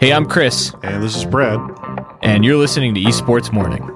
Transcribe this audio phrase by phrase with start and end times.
[0.00, 1.58] Hey, I'm Chris, And this is Brad.
[2.22, 3.95] and you're listening to Esports Morning.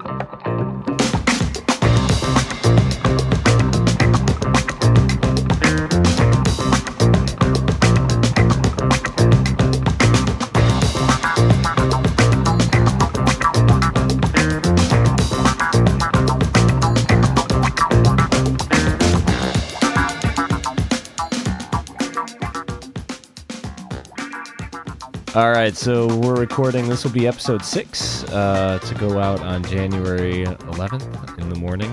[25.60, 26.88] Right, so we're recording.
[26.88, 31.91] This will be episode six uh, to go out on January 11th in the morning.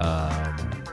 [0.00, 0.84] Um,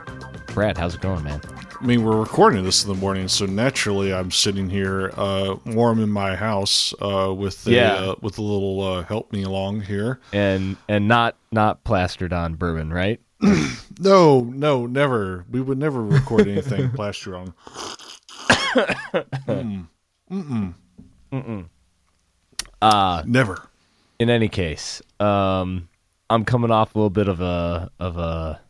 [0.54, 1.40] Brad, how's it going, man?
[1.78, 6.02] I mean, we're recording this in the morning, so naturally, I'm sitting here uh, warm
[6.02, 7.92] in my house uh, with a, Yeah.
[7.94, 10.18] uh, with a little uh, help me along here.
[10.32, 13.20] And and not not plastered on bourbon, right?
[14.00, 15.44] No, no, never.
[15.50, 17.52] We would never record anything plastered on.
[22.80, 23.62] Uh, Never.
[24.18, 25.88] in any case, um,
[26.30, 28.60] I'm coming off a little bit of a of a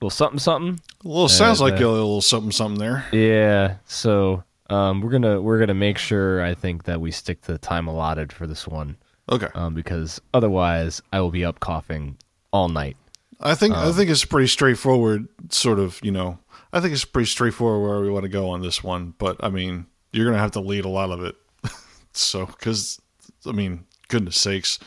[0.00, 0.80] little something something.
[1.04, 3.04] Well, it sounds Uh, like a little something, something there.
[3.12, 7.52] Yeah, so um, we're gonna we're gonna make sure I think that we stick to
[7.52, 8.96] the time allotted for this one,
[9.30, 12.16] Okay, um, because otherwise I will be up coughing
[12.52, 12.96] all night.
[13.40, 15.28] I think um, I think it's pretty straightforward.
[15.50, 16.38] Sort of, you know.
[16.74, 19.12] I think it's pretty straightforward where we want to go on this one.
[19.18, 21.34] But I mean, you're gonna have to lead a lot of it.
[22.12, 22.98] so, because
[23.46, 24.78] I mean, goodness sakes,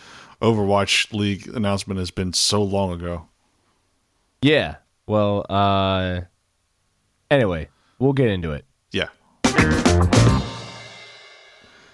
[0.42, 3.28] Overwatch League announcement has been so long ago.
[4.42, 4.76] Yeah.
[5.08, 6.22] Well, uh
[7.30, 8.66] anyway, we'll get into it.
[8.92, 9.10] Yeah.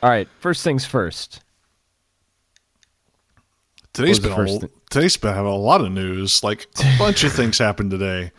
[0.04, 1.42] All right, first things first.
[3.94, 4.70] Today's been a, thing?
[4.90, 6.44] today's been have a lot of news.
[6.44, 8.32] Like a bunch of things happened today.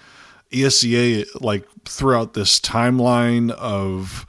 [0.51, 4.27] ESEA like throughout this timeline of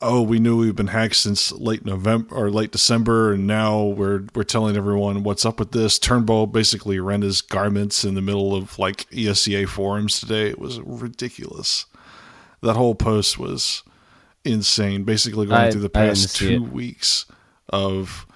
[0.00, 4.24] oh we knew we've been hacked since late November or late December and now we're
[4.34, 5.98] we're telling everyone what's up with this.
[5.98, 10.48] Turnbull basically rent his garments in the middle of like ESEA forums today.
[10.48, 11.86] It was ridiculous.
[12.62, 13.82] That whole post was
[14.44, 15.04] insane.
[15.04, 16.72] Basically going I- through the past two it.
[16.72, 17.26] weeks
[17.68, 18.26] of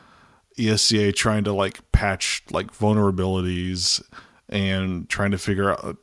[0.59, 4.03] ESEA trying to like patch like vulnerabilities
[4.49, 5.95] and trying to figure out uh,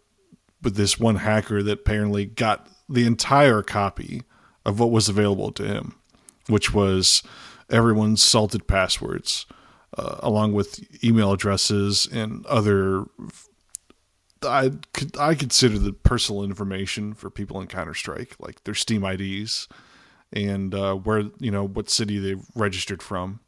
[0.62, 4.24] with this one hacker that apparently got the entire copy
[4.66, 5.96] of what was available to him,
[6.48, 7.24] which was
[7.70, 9.46] everyone's salted passwords,
[9.98, 13.06] uh, along with email addresses and other.
[14.42, 19.04] I could I consider the personal information for people in Counter Strike, like their Steam
[19.04, 19.68] IDs
[20.32, 23.40] and uh, where you know what city they registered from,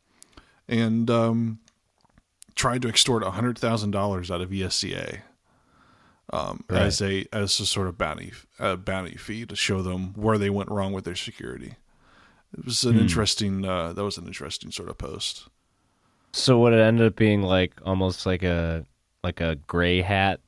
[0.68, 1.60] and um,
[2.56, 5.22] tried to extort hundred thousand dollars out of ESEA
[6.32, 6.82] um, Right.
[6.84, 10.50] as a as a sort of bounty uh, bounty fee to show them where they
[10.50, 11.76] went wrong with their security.
[12.58, 13.66] It was an interesting.
[13.66, 15.48] Uh, that was an interesting sort of post.
[16.34, 18.86] So what it ended up being like almost like a
[19.24, 20.40] like a gray hat.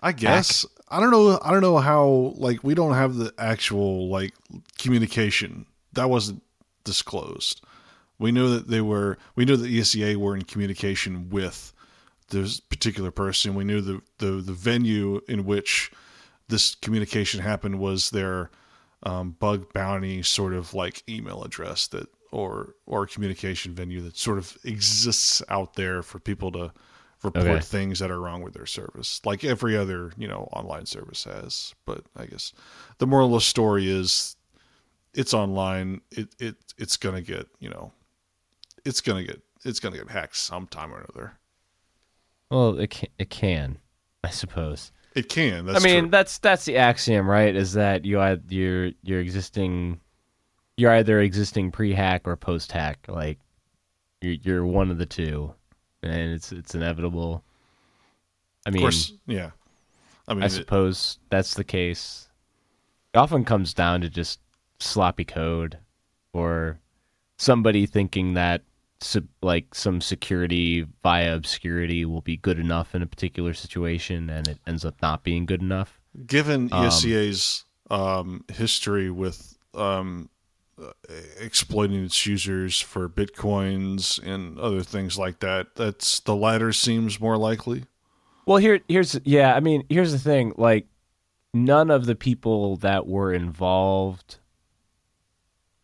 [0.00, 1.38] I guess I don't know.
[1.42, 2.32] I don't know how.
[2.36, 4.32] Like we don't have the actual like
[4.78, 6.42] communication that wasn't
[6.84, 7.60] disclosed.
[8.18, 9.18] We knew that they were.
[9.36, 11.72] We knew that ESEA were in communication with
[12.28, 13.54] this particular person.
[13.54, 15.90] We knew the the the venue in which
[16.48, 18.50] this communication happened was their
[19.02, 24.38] um, bug bounty sort of like email address that or or communication venue that sort
[24.38, 26.72] of exists out there for people to
[27.22, 27.64] report Okay.
[27.64, 31.74] things that are wrong with their service like every other you know online service has
[31.84, 32.52] but i guess
[32.98, 34.36] the moral of the story is
[35.14, 37.90] it's online it, it it's gonna get you know
[38.84, 41.32] it's gonna get it's gonna get hacked sometime or another
[42.50, 43.78] Well, it can, it can,
[44.24, 44.90] I suppose.
[45.14, 46.10] it can that's I mean, true.
[46.10, 47.54] that's that's the axiom, right?
[47.54, 50.00] Is that you either you're you're existing,
[50.76, 53.04] you're either existing pre-hack or post-hack.
[53.08, 53.38] Like
[54.22, 55.54] you're you're one of the two,
[56.02, 57.44] and it's it's inevitable.
[58.66, 59.50] I of mean, course yeah
[60.26, 62.28] i mean I it- suppose that's the case.
[63.14, 64.40] It often comes down to just
[64.80, 65.78] sloppy code,
[66.34, 66.78] or
[67.38, 68.62] somebody thinking that
[69.00, 74.48] sub, like some security via obscurity will be good enough in a particular situation, and
[74.48, 76.00] it ends up not being good enough.
[76.26, 80.28] given Um, ESEA's um, history with um,
[81.40, 87.36] exploiting its users for bitcoins and other things like that, that's the latter seems more
[87.36, 87.84] likely.
[88.46, 89.54] Well, here, here's yeah.
[89.54, 90.54] I mean, here's the thing.
[90.56, 90.86] Like,
[91.52, 94.38] none of the people that were involved,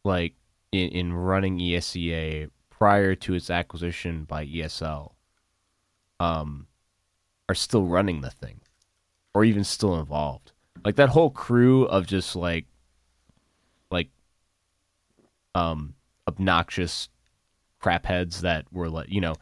[0.02, 0.34] like
[0.72, 5.12] in, in running ESCA prior to its acquisition by ESL,
[6.20, 6.66] um,
[7.48, 8.60] are still running the thing,
[9.34, 10.52] or even still involved.
[10.84, 12.66] Like that whole crew of just like,
[13.90, 14.08] like,
[15.54, 15.94] um,
[16.28, 17.08] obnoxious
[17.80, 19.34] crap heads that were like you know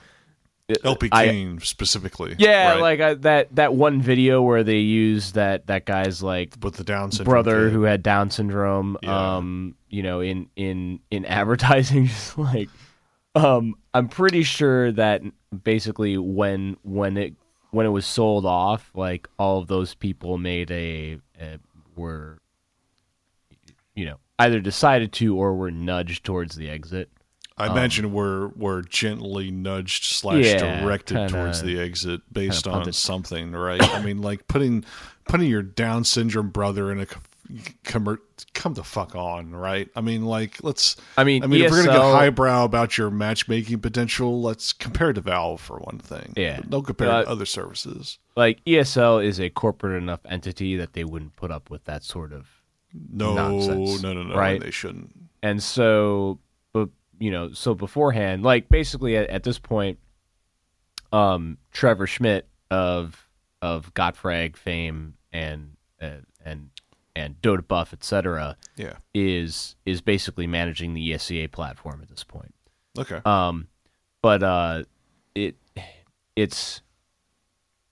[0.68, 2.34] lpkane specifically.
[2.38, 2.80] yeah right?
[2.80, 6.84] like I, that that one video where they used that that guy's like with the
[6.84, 7.72] Down syndrome brother kid.
[7.72, 8.96] who had Down syndrome.
[9.02, 9.36] Yeah.
[9.36, 12.68] Um, you know, in in in advertising, just like,
[13.34, 15.22] um, I'm pretty sure that
[15.64, 17.34] basically when when it
[17.70, 21.58] when it was sold off, like all of those people made a, a
[21.96, 22.38] were,
[23.94, 27.10] you know, either decided to or were nudged towards the exit.
[27.58, 32.74] I imagine we're we're gently nudged slash Yeah, directed kinda- towards the exit based on
[32.74, 32.94] punted.
[32.94, 33.82] something, right?
[33.82, 34.84] I mean, like putting
[35.26, 37.06] putting your Down syndrome brother in a
[37.84, 38.18] come
[38.54, 39.88] come the fuck on, right?
[39.96, 40.96] I mean, like let's.
[41.16, 45.12] I mean, I mean, if we're gonna get highbrow about your matchmaking potential, let's compare
[45.12, 46.32] to Valve for one thing.
[46.36, 46.60] Yeah.
[46.68, 48.18] don't compare Uh, to other services.
[48.36, 52.32] like ESL is a corporate enough entity that they wouldn't put up with that sort
[52.32, 52.46] of
[52.92, 54.60] No, nonsense, no, no, no, right?
[54.60, 55.12] they shouldn't.
[55.42, 56.38] and so
[56.72, 56.88] but
[57.18, 59.98] you know so beforehand like basically at, at this point
[61.12, 63.28] um trevor schmidt of
[63.60, 66.70] of gotfrag fame and uh, and
[67.14, 68.94] and dota buff etc Yeah.
[69.14, 72.54] is is basically managing the ESEA platform at this point
[72.98, 73.20] Okay.
[73.24, 73.68] um
[74.22, 74.84] but uh
[75.34, 75.56] it
[76.36, 76.80] it's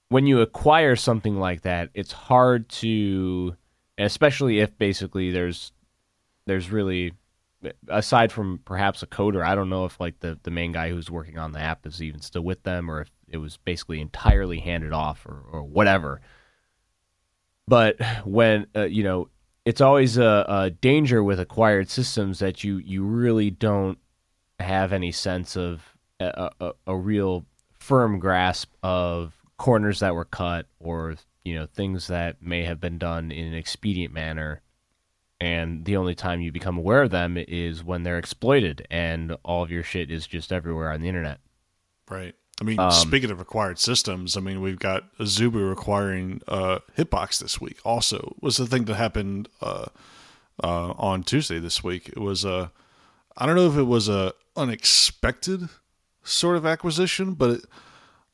[0.09, 3.57] when you acquire something like that it's hard to
[3.99, 5.73] especially if basically there's
[6.47, 7.13] there's really
[7.89, 11.11] aside from perhaps a coder i don't know if like the the main guy who's
[11.11, 14.59] working on the app is even still with them or if it was basically entirely
[14.61, 16.21] handed off or, or whatever
[17.71, 19.29] but when uh, you know
[19.65, 23.99] it's always a, a danger with acquired systems that you you really don't
[24.59, 25.81] have any sense of
[26.19, 27.47] a, a, a real
[27.79, 31.15] firm grasp of corners that were cut or
[31.45, 34.61] you know things that may have been done in an expedient manner
[35.41, 39.63] and the only time you become aware of them is when they're exploited and all
[39.63, 41.39] of your shit is just everywhere on the internet
[42.11, 42.35] Right.
[42.61, 47.39] I mean, Um, speaking of acquired systems, I mean, we've got Azubu acquiring uh, Hitbox
[47.39, 47.79] this week.
[47.85, 49.87] Also, was the thing that happened uh,
[50.63, 52.09] uh, on Tuesday this week.
[52.11, 52.71] It was a,
[53.37, 55.69] I don't know if it was a unexpected
[56.23, 57.65] sort of acquisition, but it,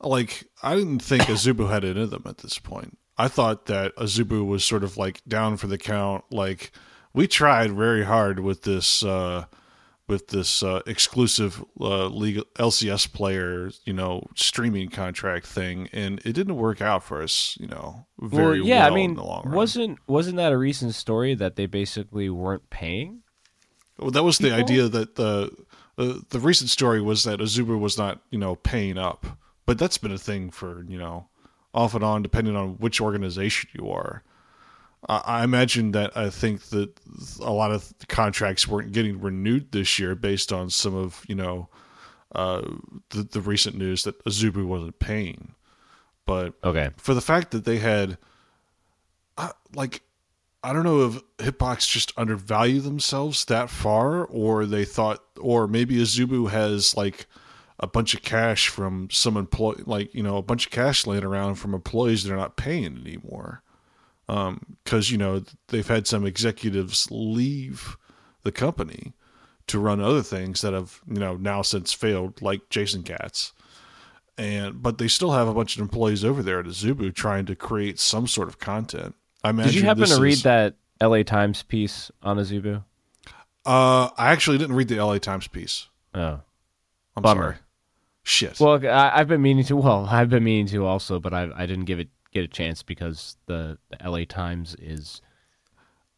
[0.01, 2.97] like I didn't think Azubu had it in them at this point.
[3.17, 6.25] I thought that Azubu was sort of like down for the count.
[6.31, 6.71] Like
[7.13, 9.03] we tried very hard with this.
[9.03, 9.45] Uh,
[10.07, 16.33] with this uh, exclusive uh, legal LCS player, you know, streaming contract thing, and it
[16.33, 19.23] didn't work out for us, you know, very well, yeah well i mean in the
[19.23, 19.53] long run.
[19.55, 23.21] wasn't wasn't that a recent story that they basically weren't paying
[23.99, 25.51] Well, that was the idea that the
[25.97, 29.25] uh, the recent story was that Azubu was not, you know, paying up,
[29.65, 31.27] but that's been a thing for you know,
[31.73, 34.23] off and on, depending on which organization you are.
[35.07, 36.99] I I imagine that I think that
[37.39, 41.69] a lot of contracts weren't getting renewed this year based on some of you know
[42.33, 42.61] uh,
[43.09, 45.53] the the recent news that Azubu wasn't paying.
[46.25, 48.17] But okay for the fact that they had,
[49.37, 50.01] uh, like,
[50.63, 55.95] I don't know if Hitbox just undervalue themselves that far, or they thought, or maybe
[55.95, 57.27] Azubu has like
[57.79, 61.23] a bunch of cash from some employee, like you know, a bunch of cash laying
[61.23, 63.61] around from employees they're not paying anymore,
[64.27, 67.97] because you know they've had some executives leave
[68.43, 69.13] the company
[69.67, 73.53] to run other things that have you know now since failed, like Jason Katz
[74.37, 77.55] and but they still have a bunch of employees over there at Azubu trying to
[77.55, 79.15] create some sort of content.
[79.43, 79.71] I imagine.
[79.71, 82.83] did you happen to read is- that la times piece on azubu
[83.65, 85.87] Uh, I actually didn't read the LA Times piece.
[86.13, 86.39] oh
[87.15, 87.41] I'm Bummer.
[87.43, 87.55] sorry.
[88.23, 88.59] Shit.
[88.59, 89.77] Well, I, I've been meaning to.
[89.77, 92.09] Well, I've been meaning to also, but I, I didn't give it
[92.41, 94.25] get a chance because the, the L.A.
[94.25, 95.21] Times is,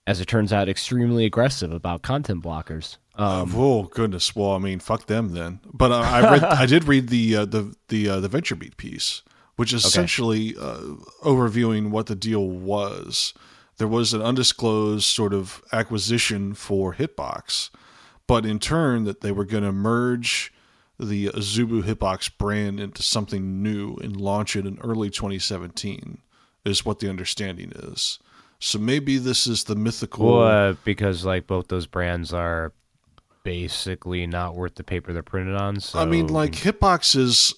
[0.07, 2.97] as it turns out, extremely aggressive about content blockers.
[3.15, 4.35] Um, oh goodness.
[4.35, 5.59] Well, I mean, fuck them then.
[5.73, 6.43] But uh, I read.
[6.43, 9.23] I did read the uh, the the uh, the VentureBeat piece,
[9.57, 10.79] which is essentially uh,
[11.23, 13.33] overviewing what the deal was.
[13.77, 17.69] There was an undisclosed sort of acquisition for Hitbox,
[18.25, 20.53] but in turn that they were going to merge
[20.99, 26.19] the Azubu Hitbox brand into something new and launch it in early 2017
[26.65, 28.19] is what the understanding is.
[28.59, 32.73] So maybe this is the mythical well, uh, because like both those brands are
[33.43, 35.79] basically not worth the paper they're printed on.
[35.79, 37.53] So I mean, like Hitbox is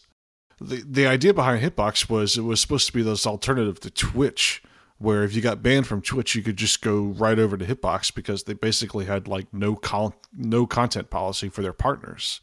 [0.59, 4.61] the the idea behind Hitbox was it was supposed to be this alternative to Twitch,
[4.99, 8.13] where if you got banned from Twitch, you could just go right over to Hitbox
[8.13, 12.41] because they basically had like no con- no content policy for their partners.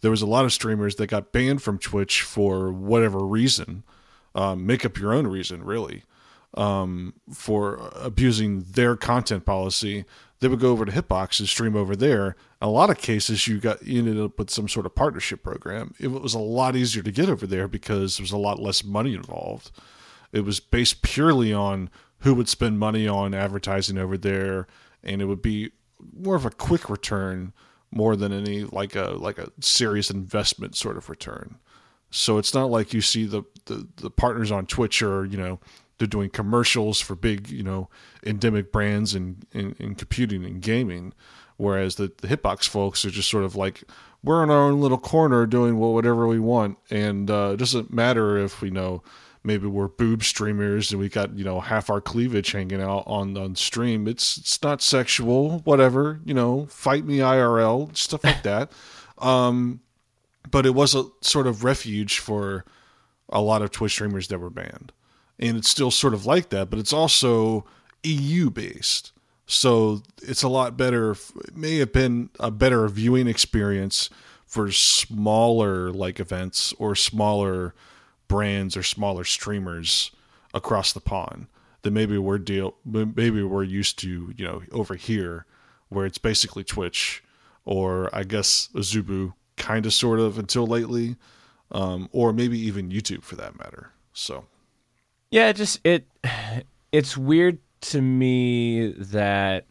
[0.00, 3.84] There was a lot of streamers that got banned from Twitch for whatever reason.
[4.34, 6.04] Um, make up your own reason, really,
[6.54, 10.04] um, for abusing their content policy
[10.40, 12.28] they would go over to Hitbox and stream over there.
[12.60, 15.42] In a lot of cases, you got you ended up with some sort of partnership
[15.42, 15.94] program.
[16.00, 18.82] It was a lot easier to get over there because there was a lot less
[18.82, 19.70] money involved.
[20.32, 21.90] It was based purely on
[22.20, 24.66] who would spend money on advertising over there,
[25.02, 25.72] and it would be
[26.18, 27.52] more of a quick return
[27.90, 31.58] more than any like a like a serious investment sort of return.
[32.10, 35.60] So it's not like you see the, the, the partners on Twitch are, you know,
[35.98, 37.88] they're doing commercials for big, you know,
[38.26, 41.12] endemic brands in, in, in computing and gaming.
[41.56, 43.84] Whereas the, the Hitbox folks are just sort of like,
[44.24, 46.78] we're in our own little corner doing whatever we want.
[46.90, 49.02] And uh, it doesn't matter if we know
[49.42, 53.36] maybe we're boob streamers and we got, you know, half our cleavage hanging out on,
[53.36, 54.06] on stream.
[54.06, 58.72] It's, it's not sexual, whatever, you know, fight me IRL, stuff like that.
[59.18, 59.80] Um,
[60.50, 62.64] but it was a sort of refuge for
[63.28, 64.92] a lot of Twitch streamers that were banned.
[65.38, 67.66] And it's still sort of like that, but it's also
[68.02, 69.12] EU based.
[69.46, 71.10] So it's a lot better.
[71.10, 74.08] It may have been a better viewing experience
[74.46, 77.74] for smaller like events or smaller
[78.30, 80.10] brands or smaller streamers
[80.54, 81.46] across the pond
[81.82, 85.44] than maybe we're deal maybe we're used to you know over here
[85.90, 87.22] where it's basically Twitch
[87.64, 91.16] or I guess Azubu kind of sort of until lately,
[91.70, 93.92] um, or maybe even YouTube for that matter.
[94.12, 94.46] So,
[95.30, 96.06] yeah, it just it
[96.92, 99.66] it's weird to me that,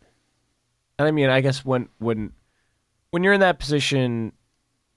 [0.97, 2.31] and I mean, I guess when when
[3.11, 4.31] when you're in that position,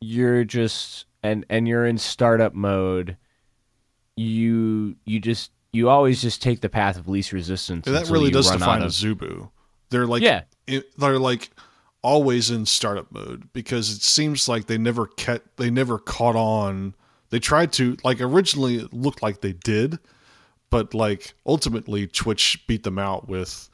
[0.00, 3.16] you're just and and you're in startup mode.
[4.16, 7.86] You you just you always just take the path of least resistance.
[7.86, 9.50] that really does define Azubu.
[9.90, 11.50] They're like yeah, it, they're like
[12.02, 16.94] always in startup mode because it seems like they never kept they never caught on.
[17.30, 19.98] They tried to like originally it looked like they did,
[20.70, 23.70] but like ultimately Twitch beat them out with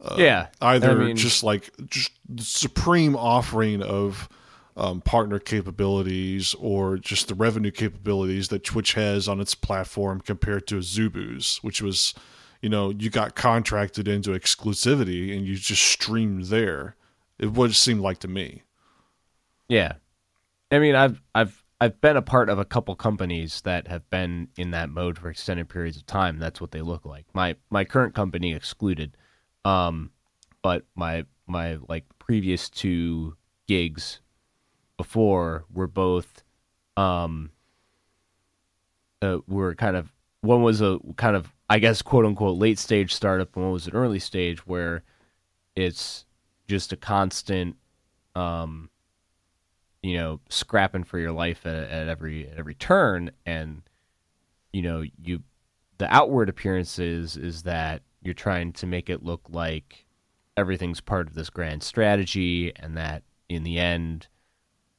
[0.00, 4.28] uh, yeah either I mean, just like just supreme offering of
[4.76, 10.66] um, partner capabilities or just the revenue capabilities that Twitch has on its platform compared
[10.68, 12.14] to Zubu's, which was,
[12.60, 16.96] you know, you got contracted into exclusivity and you just streamed there.
[17.38, 18.62] It would seem like to me.
[19.68, 19.94] Yeah,
[20.70, 24.48] I mean, I've I've I've been a part of a couple companies that have been
[24.56, 26.38] in that mode for extended periods of time.
[26.38, 27.26] That's what they look like.
[27.34, 29.16] My my current company excluded,
[29.64, 30.10] um,
[30.62, 33.36] but my my like previous two
[33.66, 34.20] gigs
[35.02, 36.44] before were both,
[36.96, 37.50] um,
[39.20, 43.12] uh, were kind of one was a kind of I guess quote unquote late stage
[43.12, 45.02] startup, and one was an early stage where
[45.74, 46.24] it's
[46.68, 47.74] just a constant,
[48.36, 48.90] um,
[50.02, 53.82] you know, scrapping for your life at, at every at every turn, and
[54.72, 55.42] you know, you
[55.98, 60.06] the outward appearances is that you're trying to make it look like
[60.56, 64.28] everything's part of this grand strategy, and that in the end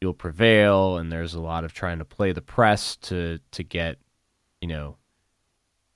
[0.03, 0.97] you'll prevail.
[0.97, 3.97] And there's a lot of trying to play the press to to get,
[4.61, 4.97] you know,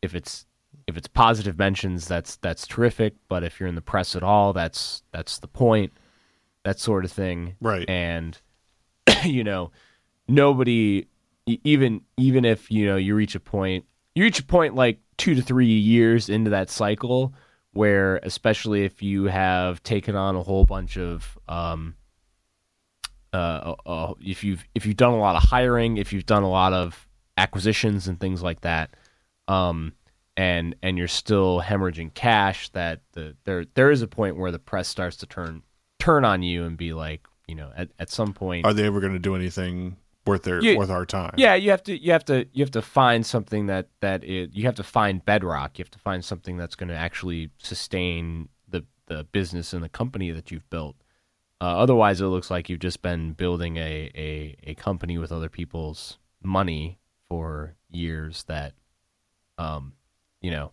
[0.02, 0.46] if it's
[0.88, 3.14] if it's positive mentions, that's that's terrific.
[3.28, 5.94] But if you're in the press at all, that's that's the point.
[6.64, 7.88] That sort of thing, right?
[7.90, 8.40] And
[9.24, 9.72] you know,
[10.28, 11.06] nobody,
[11.46, 13.86] even even if you know you reach a point,
[14.16, 17.34] you reach a point like two to three years into that cycle,
[17.72, 21.96] where especially if you have taken on a whole bunch of um,
[23.38, 26.50] uh, uh, if you've if you've done a lot of hiring, if you've done a
[26.50, 28.96] lot of acquisitions and things like that,
[29.48, 29.94] um,
[30.36, 34.60] and and you're still hemorrhaging cash that the there there is a point where the
[34.60, 35.62] press starts to turn
[36.00, 39.00] turn on you and be like you know at, at some point are they ever
[39.00, 41.34] going to do anything worth their you, worth our time?
[41.38, 44.50] yeah you have to you have to you have to find something that that is,
[44.51, 45.77] you have to find bedrock.
[45.77, 49.89] You have to find something that's going to actually sustain the the business and the
[49.89, 50.96] company that you've built
[51.62, 55.50] uh, otherwise it looks like you've just been building a, a a company with other
[55.50, 58.74] people's money for years that
[59.58, 59.94] um
[60.42, 60.72] you know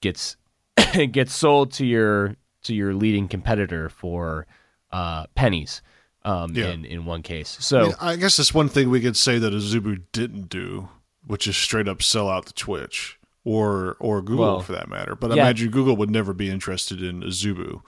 [0.00, 0.36] gets
[1.10, 4.46] gets sold to your to your leading competitor for
[4.92, 5.82] uh, pennies.
[6.24, 6.70] Um, yeah.
[6.70, 9.38] in in one case, so I, mean, I guess that's one thing we could say
[9.38, 10.88] that Azubu didn't do,
[11.24, 15.14] which is straight up sell out to Twitch or or Google well, for that matter.
[15.14, 15.36] But yeah.
[15.36, 17.82] I imagine Google would never be interested in Azubu.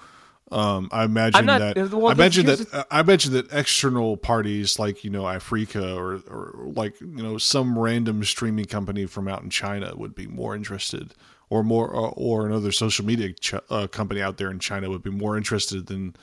[0.50, 4.16] Um, I imagine not, that uh, well, I imagine that uh, I imagine that external
[4.16, 9.28] parties like you know Afreeca or or like you know some random streaming company from
[9.28, 11.12] out in China would be more interested,
[11.50, 15.02] or more uh, or another social media ch- uh, company out there in China would
[15.02, 16.16] be more interested than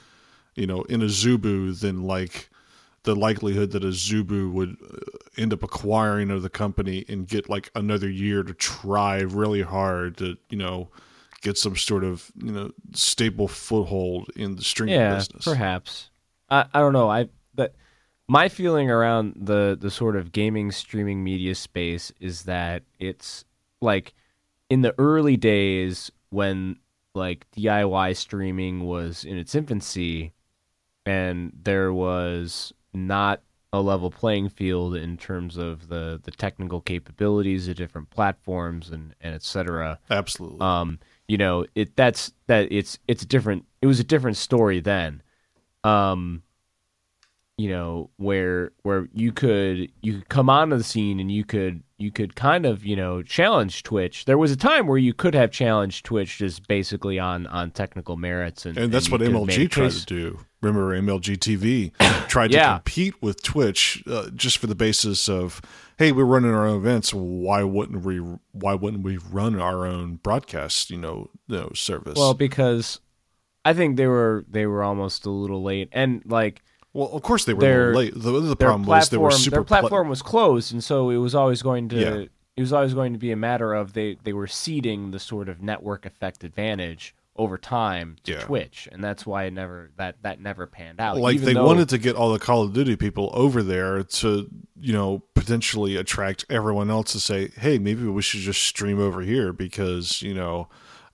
[0.55, 2.50] you know in Azubu than like
[3.03, 4.75] the likelihood that Azubu would
[5.38, 10.17] end up acquiring of the company and get like another year to try really hard
[10.17, 10.89] to you know
[11.45, 15.45] get some sort of you know stable foothold in the streaming yeah, business.
[15.45, 16.09] perhaps.
[16.49, 17.09] I I don't know.
[17.09, 17.75] I but
[18.27, 23.45] my feeling around the the sort of gaming streaming media space is that it's
[23.79, 24.15] like
[24.69, 26.77] in the early days when
[27.13, 30.33] like DIY streaming was in its infancy
[31.05, 37.67] and there was not a level playing field in terms of the the technical capabilities
[37.67, 39.99] of different platforms and and et cetera.
[40.09, 40.59] Absolutely.
[40.61, 44.79] Um, you know, it that's that it's it's a different it was a different story
[44.79, 45.22] then.
[45.84, 46.44] Um,
[47.58, 51.84] you know, where where you could you could come onto the scene and you could
[51.98, 54.25] you could kind of, you know, challenge Twitch.
[54.25, 58.17] There was a time where you could have challenged Twitch just basically on on technical
[58.17, 60.39] merits and and that's and what you could have made MLG a tried to do.
[60.65, 61.91] Remember, MLG TV
[62.27, 65.62] tried to compete with Twitch uh, just for the basis of,
[65.98, 67.13] hey, we're running our own events.
[67.13, 68.17] Why wouldn't we?
[68.51, 70.89] Why wouldn't we run our own broadcast?
[70.89, 72.15] You know, you know, service.
[72.17, 73.00] Well, because
[73.63, 76.62] I think they were they were almost a little late and like
[76.93, 78.13] Well, of course they were their- late.
[78.15, 81.17] The, the problem was they were super their pla- platform was closed and so it
[81.17, 82.25] was always going to Yeah.
[82.55, 85.50] it was always going to be a matter of they they were ceding the sort
[85.50, 88.39] of network effect advantage over time to Yeah.
[88.39, 91.65] Twitch and that's why it never that that never panned out like Even they though-
[91.65, 94.49] wanted to get all the Call of Duty people over there to
[94.79, 99.21] you know potentially attract everyone else to say, hey, maybe we should just stream over
[99.21, 100.67] here because you know.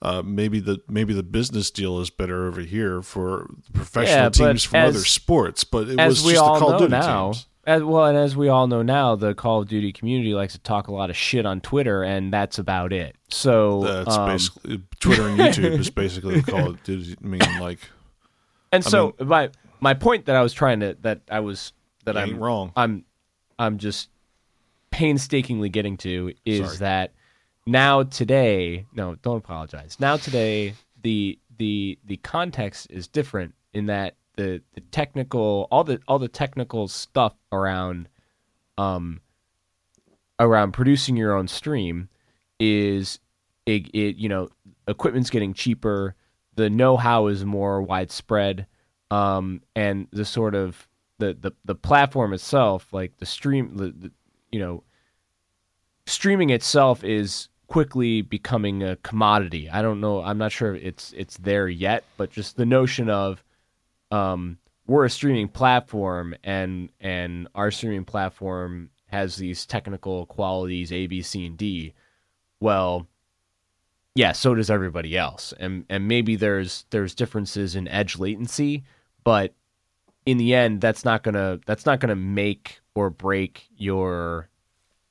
[0.04, 4.64] Uh, maybe the maybe the business deal is better over here for professional Yeah, teams
[4.64, 7.46] from as- other sports, but it was just the Call of Duty now teams.
[7.64, 10.58] As well and as we all know now the Call of Duty community likes to
[10.60, 14.82] talk a lot of shit on Twitter and that's about it so That's um, basically
[15.00, 17.16] Twitter and YouTube is basically the Call of Duty.
[17.22, 17.78] I mean, like,
[18.70, 19.50] and so my
[19.80, 21.72] my point that I was trying to that I was
[22.04, 22.72] that I'm wrong.
[22.76, 23.04] I'm
[23.58, 24.10] I'm just
[24.90, 26.76] painstakingly getting to is Sorry.
[26.78, 27.12] that
[27.66, 34.16] now today no don't apologize now today the the the context is different in that
[34.36, 38.08] the the technical all the all the technical stuff around
[38.78, 39.20] um
[40.40, 42.08] around producing your own stream
[42.58, 43.20] is
[43.66, 44.48] it, it you know
[44.88, 46.14] equipment's getting cheaper
[46.54, 48.66] the know-how is more widespread
[49.10, 54.10] um and the sort of the the, the platform itself like the stream the, the
[54.50, 54.82] you know
[56.06, 59.70] streaming itself is quickly becoming a commodity.
[59.70, 63.44] I don't know i'm not sure it's it's there yet but just the notion of
[64.12, 71.06] um we're a streaming platform and and our streaming platform has these technical qualities a
[71.06, 71.94] b c and d.
[72.60, 73.06] Well
[74.14, 75.54] yeah so does everybody else.
[75.58, 78.84] And and maybe there's there's differences in edge latency
[79.24, 79.54] but
[80.26, 84.48] in the end that's not gonna that's not gonna make or break your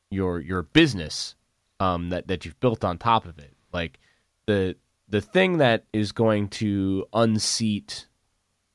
[0.10, 1.36] your your business
[1.80, 3.54] um that that you've built on top of it.
[3.74, 4.00] Like
[4.46, 4.76] the
[5.10, 8.08] the thing that is going to unseat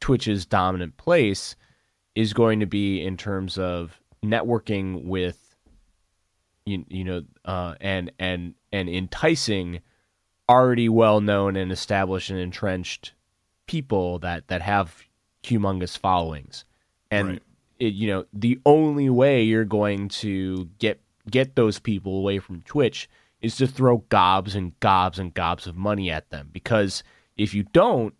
[0.00, 1.56] Twitch's dominant place
[2.14, 5.56] is going to be in terms of networking with
[6.64, 9.80] you, you know uh, and and and enticing
[10.48, 13.12] already well known and established and entrenched
[13.66, 15.04] people that that have
[15.42, 16.64] humongous followings
[17.10, 17.42] and Right.
[17.78, 22.62] it, you know the only way you're going to get get those people away from
[22.62, 23.08] Twitch
[23.40, 27.02] is to throw gobs and gobs and gobs of money at them because
[27.36, 28.14] if you don't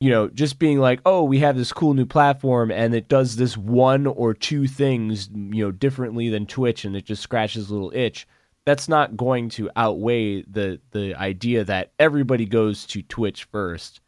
[0.00, 3.36] you know, just being like, oh, we have this cool new platform and it does
[3.36, 7.72] this one or two things, you know, differently than Twitch and it just scratches a
[7.74, 8.26] little itch.
[8.66, 14.00] That's not going to outweigh the the idea that everybody goes to Twitch first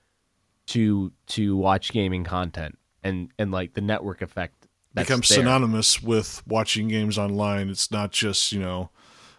[0.66, 5.38] to to watch gaming content and and like the network effect becomes there.
[5.38, 7.68] synonymous with watching games online.
[7.70, 8.90] It's not just you know,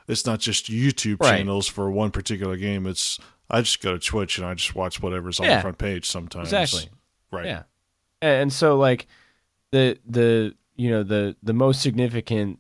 [0.08, 1.38] it's not just YouTube Right.
[1.40, 2.88] channels for one particular game.
[2.88, 5.56] It's I just go to Twitch and I just watch whatever's on Yeah.
[5.58, 6.52] the front page sometimes.
[6.54, 6.90] Exactly.
[7.32, 7.46] Right.
[7.46, 7.64] Yeah.
[8.22, 9.08] And so like
[9.72, 12.60] the the you know the the most significant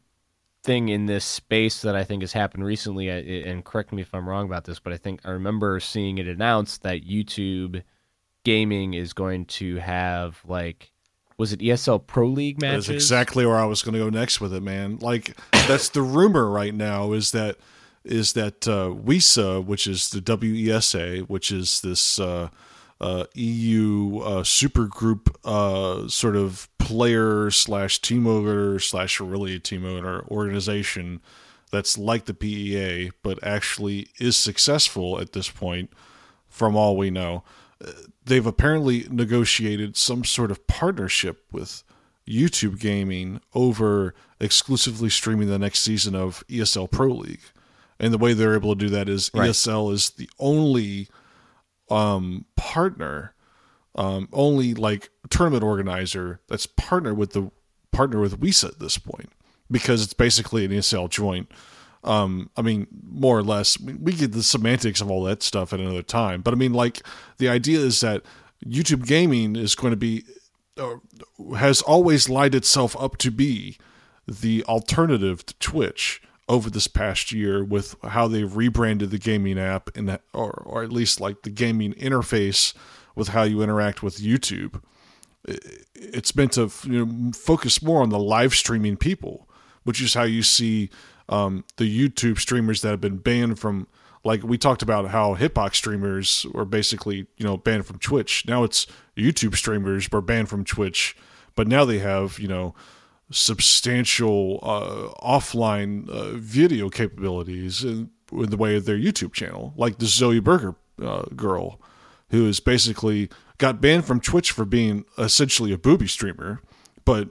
[0.63, 4.27] thing in this space that I think has happened recently and correct me if I'm
[4.27, 7.81] wrong about this but I think I remember seeing it announced that YouTube
[8.43, 10.91] gaming is going to have like
[11.37, 12.87] was it ESL Pro League matches?
[12.87, 14.97] That's exactly where I was going to go next with it, man.
[14.97, 17.55] Like that's the rumor right now is that
[18.09, 22.49] is that uh, WESA, which is the WESA, which is this uh,
[22.99, 29.85] uh, EU uh, super group uh, sort of player slash team owner slash really team
[29.85, 31.21] owner organization
[31.71, 35.91] that's like the PEA, but actually is successful at this point,
[36.47, 37.43] from all we know.
[38.25, 41.83] They've apparently negotiated some sort of partnership with
[42.27, 47.41] YouTube Gaming over exclusively streaming the next season of ESL Pro League.
[47.99, 49.49] And the way they're able to do that is Right.
[49.49, 51.09] ESL is the only
[51.89, 53.33] um, partner,
[53.95, 57.51] um, only like tournament organizer that's partner with the
[57.91, 59.31] partner with WESA at this point
[59.69, 61.51] because it's basically an ESL joint.
[62.03, 65.81] Um, I mean, more or less, we get the semantics of all that stuff at
[65.81, 66.41] another time.
[66.41, 67.01] But I mean, like
[67.37, 68.23] the idea is that
[68.65, 70.23] YouTube gaming is going to be
[70.77, 70.95] uh,
[71.57, 73.77] has always lined itself up to be
[74.27, 79.95] the alternative to Twitch over this past year with how they've rebranded the gaming app
[79.95, 82.73] and or or at least like the gaming interface
[83.15, 84.81] with how you interact with YouTube.
[85.45, 89.47] It's meant to you know focus more on the live streaming people,
[89.83, 90.89] which is how you see
[91.29, 93.87] um, the YouTube streamers that have been banned from
[94.23, 98.45] like we talked about how Hitbox streamers were basically you know banned from Twitch.
[98.47, 101.15] Now it's YouTube streamers were banned from Twitch,
[101.55, 102.73] but now they have you know
[103.31, 109.99] substantial uh, offline uh, video capabilities in, in the way of their YouTube channel, like
[109.99, 111.79] the Zoie Burgher uh, girl,
[112.29, 116.61] who is basically got banned from Twitch for being essentially a booby streamer,
[117.05, 117.29] but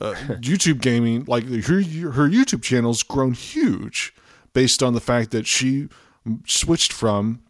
[0.00, 4.14] uh, YouTube gaming, like her her YouTube channel's grown huge
[4.52, 5.88] based on the fact that she
[6.46, 7.42] switched from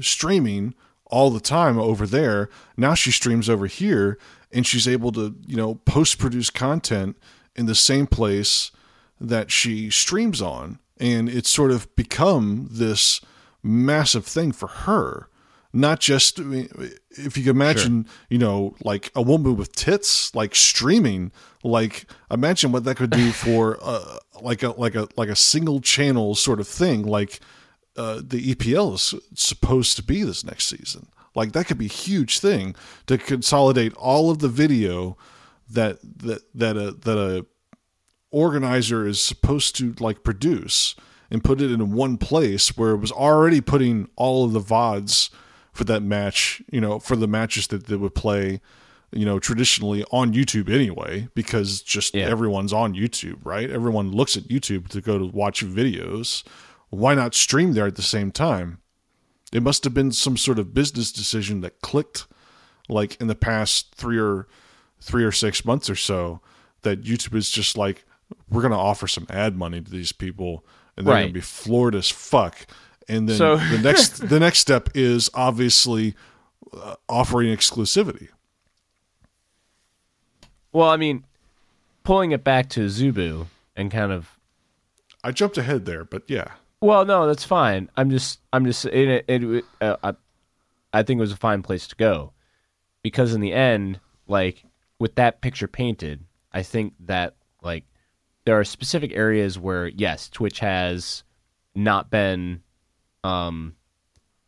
[0.00, 0.74] streaming
[1.06, 2.48] all the time over there.
[2.76, 4.18] Now she streams over here
[4.52, 7.16] and she's able to, you know, post produce content
[7.56, 8.70] in the same place
[9.20, 10.78] that she streams on.
[10.98, 13.20] And it's sort of become this
[13.62, 15.28] massive thing for her.
[15.72, 16.68] Not just, I mean,
[17.10, 21.32] if you can imagine, you know, like a woman with tits, like streaming,
[21.64, 25.80] like imagine what that could do for, uh, like a like a like a single
[25.80, 27.40] channel sort of thing, like
[27.96, 31.08] uh, the EPL is supposed to be this next season.
[31.34, 32.74] Like that could be a huge thing
[33.06, 35.16] to consolidate all of the video
[35.70, 37.46] that that that a that a
[38.30, 40.94] organizer is supposed to like produce
[41.30, 45.30] and put it in one place where it was already putting all of the vods
[45.72, 48.60] for that match, you know, for the matches that they would play,
[49.10, 52.26] you know, traditionally on YouTube anyway, because just Yeah.
[52.26, 53.70] everyone's on YouTube, right?
[53.70, 56.42] Everyone looks at YouTube to go to watch videos.
[56.90, 58.81] Why not stream there at the same time?
[59.52, 62.26] It must have been some sort of business decision that clicked
[62.88, 64.46] like in the past three or
[65.00, 66.40] three or six months or so
[66.82, 68.04] that YouTube is just like,
[68.48, 70.64] we're gonna offer some ad money to these people
[70.96, 71.22] and they're Right.
[71.22, 72.66] gonna be floored as fuck.
[73.08, 76.14] And then So- the next the next step is obviously
[76.72, 78.28] uh, offering exclusivity.
[80.72, 81.24] Well, I mean,
[82.04, 84.38] pulling it back to Zubu and kind of
[85.24, 87.88] I jumped ahead there, but yeah, Well, no, that's fine.
[87.96, 90.14] I'm just, I'm just, it, it, it uh, I,
[90.92, 92.32] I think it was a fine place to go
[93.02, 94.64] because in the end, like
[94.98, 97.84] with that picture painted, I think that like
[98.44, 101.22] there are specific areas where yes, Twitch has
[101.76, 102.62] not been
[103.22, 103.76] um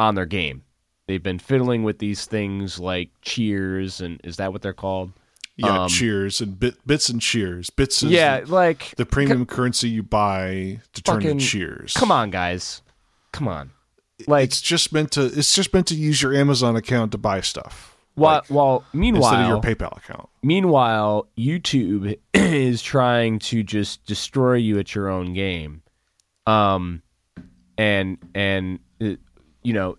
[0.01, 0.65] on their game.
[1.07, 5.13] They've been fiddling with these things like cheers and is that what they're called?
[5.57, 5.83] Yeah.
[5.85, 7.71] Um, cheers and bit, bits and cheers.
[7.71, 11.93] Bits is yeah, the, like the premium currency you buy to turn Fucking- to cheers.
[11.95, 12.83] come on, guys,
[13.33, 13.71] come on.
[14.27, 15.25] Like it's just meant to.
[15.27, 17.97] It's just meant to use your Amazon account to buy stuff.
[18.15, 20.29] while, like, while meanwhile, instead of your PayPal account.
[20.43, 25.83] Meanwhile, YouTube is trying to just destroy you at your own game.
[26.47, 27.03] Um
[27.77, 28.79] and and
[29.65, 29.97] you know,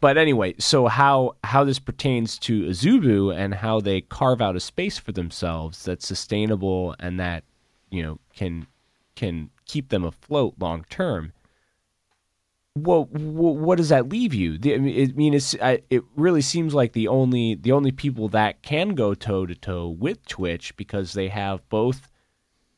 [0.00, 4.60] but anyway, so how how this pertains to Azubu and how they carve out a
[4.60, 7.42] space for themselves that's sustainable and that,
[7.90, 8.68] you know, can
[9.16, 11.32] can keep them afloat long term.
[12.76, 14.56] Well, wh- what does that leave you?
[14.56, 18.62] The- I mean, it's I, it really seems like the only the only people that
[18.62, 22.08] can go toe to toe with Twitch because they have both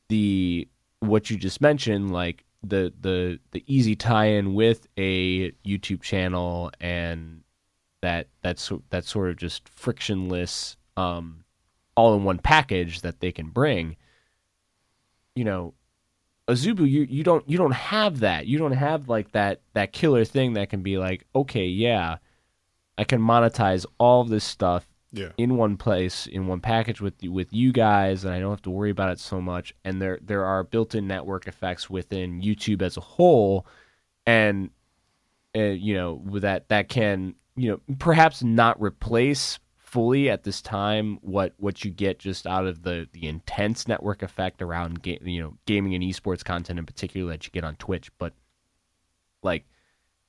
[0.08, 0.66] the
[1.00, 7.42] what you just mentioned, like the the the easy tie-in with a YouTube channel and
[8.02, 11.44] that that's that sort of just frictionless, um,
[11.96, 13.96] all in one package that they can bring.
[15.34, 15.74] You know,
[16.48, 18.46] Azubu, you you don't you don't have that.
[18.46, 22.16] You don't have like that that killer thing that can be like, okay, yeah,
[22.98, 25.30] I can monetize all this stuff Yeah.
[25.36, 28.70] in one place in one package with with you guys, and I don't have to
[28.70, 29.74] worry about it so much.
[29.84, 33.66] And there there are built-in network effects within YouTube as a whole,
[34.24, 34.70] and
[35.56, 41.18] uh, you know that that can you know perhaps not replace fully at this time
[41.22, 45.42] what what you get just out of the the intense network effect around ga- you
[45.42, 48.32] know gaming and esports content in particular that you get on Twitch, but
[49.42, 49.64] like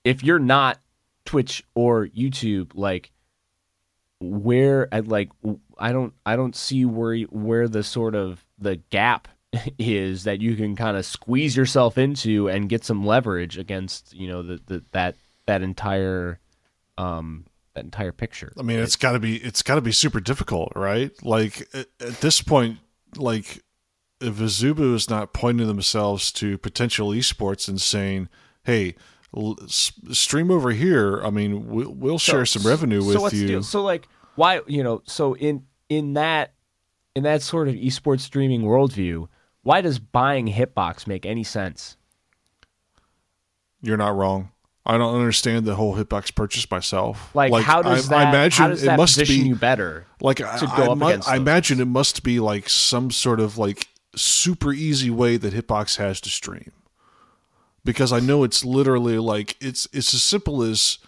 [0.03, 0.79] if you're not
[1.25, 3.11] Twitch or YouTube, like
[4.21, 5.29] where I like
[5.77, 9.27] I don't I don't see where where the sort of the gap
[9.77, 14.27] is that you can kind of squeeze yourself into and get some leverage against you
[14.27, 15.15] know the, the that
[15.47, 16.39] that entire
[16.97, 18.51] um that entire picture.
[18.59, 21.11] I mean, it's got to be it's got to be super difficult, right?
[21.23, 22.79] Like at, at this point,
[23.15, 23.63] like
[24.19, 28.29] if Azubu is not pointing themselves to potential esports and saying,
[28.63, 28.95] "Hey,
[29.67, 33.61] stream over here," I mean, we'll, we'll share some revenue with so what's the you.
[33.63, 36.53] So like why you know so in in that
[37.15, 39.27] in that sort of esports streaming worldview,
[39.63, 41.97] why does buying Hitbox make any sense?
[43.81, 44.51] You're not wrong.
[44.85, 47.35] I don't understand the whole hitbox purchase myself.
[47.35, 50.07] Like, how does I, that I imagine does it must be you better?
[50.21, 53.59] like I, I, up mu- against I imagine it must be like some sort of
[53.59, 56.71] like super easy way that Hitbox has to stream.
[57.83, 60.99] Because I know it's literally like it's it's as simple as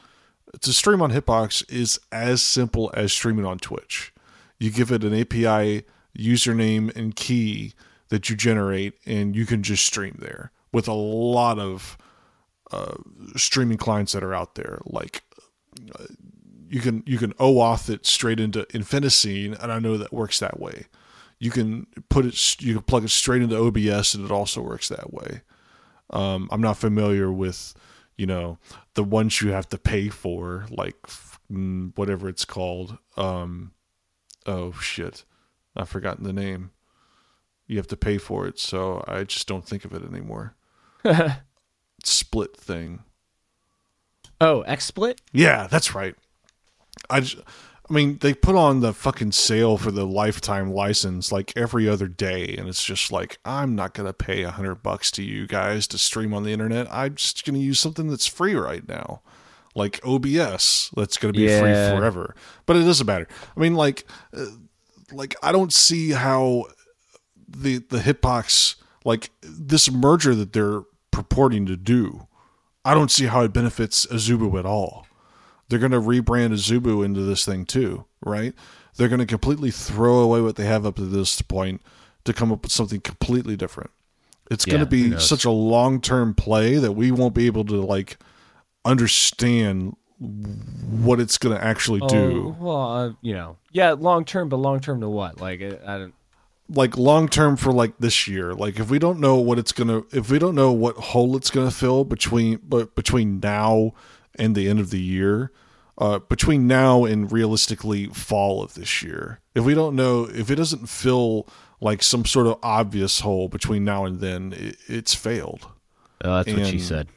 [0.62, 4.14] to stream on Hitbox is as simple as streaming on Twitch.
[4.60, 5.86] You give it an API
[6.18, 7.74] username and key
[8.10, 11.98] that you generate and you can just stream there with a lot of
[12.72, 12.96] uh,
[13.36, 15.24] streaming clients that are out there like
[16.74, 20.60] you can you can OAuth it straight into Infiniscene, and I know that works that
[20.60, 20.88] way.
[21.38, 24.90] You can put it, you can plug it straight into OBS, and it also works
[24.90, 25.42] that way.
[26.14, 27.74] Um, I'm not familiar with,
[28.16, 28.60] you know,
[28.94, 30.96] the ones you have to pay for, like
[31.52, 32.98] mm, whatever it's called.
[33.18, 33.74] Um,
[34.46, 35.26] oh shit,
[35.76, 36.72] I've forgotten the name.
[37.68, 40.56] You have to pay for it, so I just don't think of it anymore.
[42.04, 43.04] Split thing.
[44.40, 45.20] Oh, XSplit?
[45.32, 46.16] Yeah, that's right.
[47.10, 47.42] I, j-
[47.94, 52.08] I mean, they put on the fucking sale for the lifetime license like every other
[52.08, 55.86] day, and it's just like I'm not gonna pay a hundred bucks to you guys
[55.90, 56.92] to stream on the internet.
[56.92, 59.22] I'm just gonna use something that's free right now,
[59.76, 60.90] like OBS.
[60.96, 61.60] That's gonna be Yeah.
[61.60, 62.36] free forever.
[62.66, 63.28] But it doesn't matter.
[63.56, 64.46] I mean, like, uh,
[65.12, 66.66] like I don't see how
[67.48, 68.74] the the hitbox
[69.06, 72.26] like this merger that they're purporting to do.
[72.84, 75.06] I don't see how it benefits Azubu at all.
[75.74, 78.54] They're going to rebrand Azubu into this thing too, right?
[78.96, 81.82] They're going to completely throw away what they have up to this point
[82.26, 83.90] to come up with something completely different.
[84.52, 88.18] It's going to be such a long-term play that we won't be able to like
[88.86, 92.56] understand what it's going to actually do.
[92.60, 95.42] Oh, well, uh, you know, yeah, long term, but long term to what?
[95.42, 96.14] Like, I, I don't.
[96.70, 100.04] like long term for like this year like if we don't know what it's gonna
[100.12, 103.92] if we don't know what hole it's gonna fill between but between now
[104.40, 105.52] and the end of the year
[105.98, 110.56] uh between now and realistically fall of this year if we don't know if it
[110.56, 111.48] doesn't fill
[111.82, 115.68] like some sort of obvious hole between now and then it, it's failed
[116.26, 117.10] Oh, that's what she said.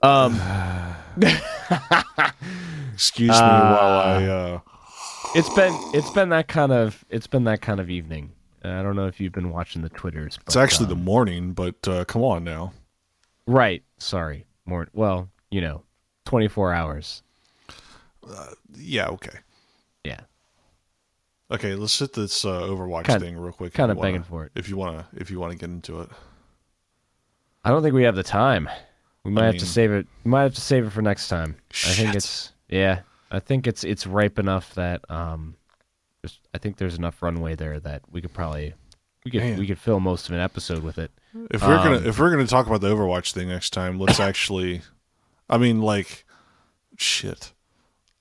[0.00, 0.40] Um,
[2.94, 4.60] excuse me while i uh
[5.34, 8.32] it's been it's been that kind of it's been that kind of evening.
[8.64, 10.36] Uh, I don't know if you've been watching the twitters.
[10.38, 12.72] But, it's actually um, the morning but uh come on now
[13.46, 13.82] right.
[13.98, 14.86] Sorry, more.
[14.92, 15.82] Well, you know,
[16.24, 17.22] twenty four hours.
[18.76, 19.38] Yeah okay
[20.04, 20.20] Yeah,
[21.50, 24.22] okay let's hit this uh overwatch Kind- thing real quick if kinda you wanna- begging
[24.24, 24.52] for it.
[24.54, 26.10] if you want to if you want to get into it
[27.64, 28.68] I don't think we have the time.
[29.24, 30.06] We might I have mean- to save it.
[30.24, 31.56] We might have to save it for next time.
[31.86, 33.00] I think it's yeah.
[33.30, 35.54] I think it's it's ripe enough that um,
[36.54, 38.72] I think there's enough runway there that we could probably
[39.24, 39.58] we could Man.
[39.58, 41.10] we could fill most of an episode with it.
[41.50, 44.20] If we're Um, gonna if we're gonna talk about the Overwatch thing next time, let's
[44.20, 44.80] actually.
[45.50, 46.24] I mean, like,
[46.96, 47.52] shit.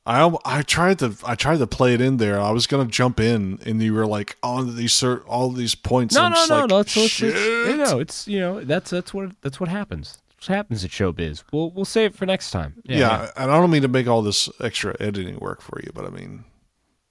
[0.08, 2.40] I I tried to I tried to play it in there.
[2.40, 6.16] I was gonna jump in, and you were like on these cer- all these points.
[6.16, 6.80] No, and I'm no, just no, like, no.
[6.80, 7.36] It's, it's, shit.
[7.36, 10.18] it's, you know, it's you know that's that's what that's what happens.
[10.30, 11.44] That's what happens at showbiz.
[11.52, 12.76] We'll we'll save it for next time.
[12.86, 16.06] yeah, and I don't mean to make all this extra editing work for you, but
[16.06, 16.46] I mean,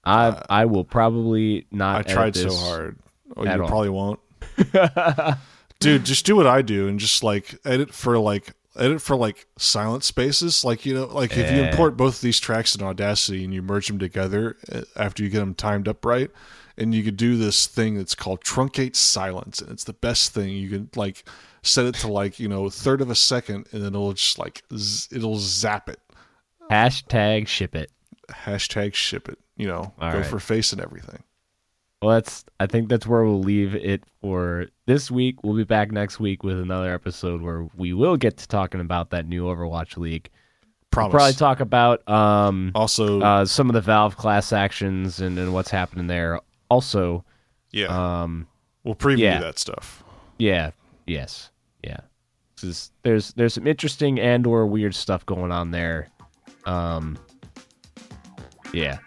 [0.03, 1.97] I uh, I will probably not.
[1.97, 2.97] I edit tried so hard.
[3.35, 3.67] Oh, you all.
[3.67, 4.19] probably won't.
[5.79, 9.47] Dude, just do what I do and just like edit for like edit for like
[9.57, 10.63] silent spaces.
[10.63, 13.87] Like you know, like if you import both these tracks in Audacity and you merge
[13.87, 16.29] them together uh, after you get them timed up right,
[16.77, 20.49] and you could do this thing that's called truncate silence, and it's the best thing.
[20.49, 21.23] You can like
[21.63, 24.39] set it to like you know a third of a second, and then it'll just
[24.39, 25.99] like z- it'll zap it.
[26.71, 27.91] Hashtag ship it.
[28.29, 29.39] Hashtag ship it.
[29.55, 30.25] You know, All go right.
[30.25, 31.23] for face and everything.
[32.01, 32.45] Well, that's.
[32.59, 35.43] I think that's where we'll leave it for this week.
[35.43, 39.09] We'll be back next week with another episode where we will get to talking about
[39.11, 40.29] that new Overwatch League.
[40.91, 41.11] Promise.
[41.11, 45.53] We'll probably talk about um, also, uh, some of the Valve class actions and, and
[45.53, 46.39] what's happening there.
[46.69, 47.25] Also,
[47.71, 47.87] yeah,
[48.21, 48.47] um,
[48.83, 49.39] we'll preview yeah.
[49.39, 50.03] that stuff.
[50.37, 50.71] yeah,
[51.07, 51.49] yes,
[51.83, 51.99] yeah.
[52.61, 56.07] 'Cause there's there's some interesting and or weird stuff going on there.
[56.65, 57.17] Um,
[58.73, 58.97] yeah,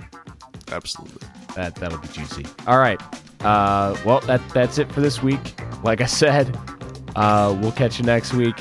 [0.70, 1.26] Absolutely.
[1.54, 2.46] That that'll be juicy.
[2.66, 3.00] All right.
[3.44, 5.40] Uh, well, that that's it for this week.
[5.82, 6.56] like I said,
[7.16, 8.54] uh, we'll catch you next week.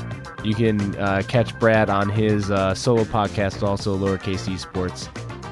[0.43, 5.09] You can uh, catch Brad on his uh, solo podcast, also lowercase esports.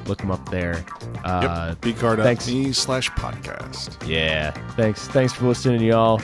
[0.08, 0.84] Look him up there.
[1.24, 1.82] Uh, Yep.
[1.82, 2.46] thanks.
[2.46, 4.08] Bcard.me slash podcast.
[4.08, 4.52] Yeah.
[4.76, 5.06] Thanks.
[5.08, 6.22] Thanks for listening, y'all.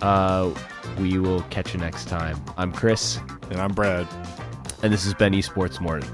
[0.00, 0.50] Uh,
[0.98, 2.42] we will catch you next time.
[2.56, 3.18] I'm Chris,
[3.50, 4.06] And I'm Brad.
[4.82, 6.08] and this has been Esports Morning.